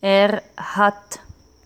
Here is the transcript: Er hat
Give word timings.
Er 0.00 0.42
hat 0.56 1.20